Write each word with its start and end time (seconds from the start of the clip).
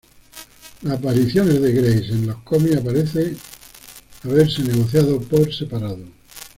Las 0.81 0.97
apariciones 0.97 1.61
de 1.61 1.73
Grace 1.73 2.07
en 2.09 2.25
los 2.25 2.37
cómics 2.37 2.81
parecen 2.81 3.37
haberse 4.23 4.63
negociado 4.63 5.19
por 5.21 5.53
separado. 5.53 5.99